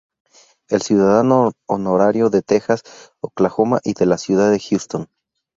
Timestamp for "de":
2.31-2.41, 3.93-4.07, 4.49-4.59